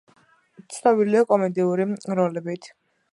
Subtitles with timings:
[0.77, 1.87] ცნობილია კომედიური
[2.21, 2.71] როლებით.